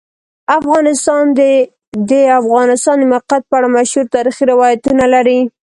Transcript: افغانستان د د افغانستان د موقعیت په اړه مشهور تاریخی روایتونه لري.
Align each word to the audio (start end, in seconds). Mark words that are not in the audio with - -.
افغانستان 0.59 1.23
د 1.39 1.39
د 2.09 2.11
افغانستان 2.41 2.95
د 2.99 3.03
موقعیت 3.13 3.43
په 3.49 3.55
اړه 3.57 3.73
مشهور 3.77 4.05
تاریخی 4.15 4.43
روایتونه 4.53 5.05
لري. 5.13 5.39